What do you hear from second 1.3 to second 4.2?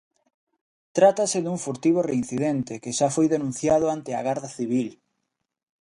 dun furtivo reincidente, que xa foi denunciado ante